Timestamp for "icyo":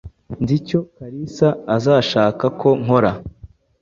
0.59-0.79